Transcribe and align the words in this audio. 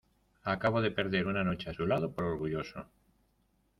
acabo 0.53 0.77
de 0.81 0.89
perder 0.91 1.27
una 1.27 1.43
noche 1.43 1.69
a 1.69 1.75
su 1.75 1.85
lado 1.85 2.11
por 2.11 2.25
orgulloso. 2.25 2.87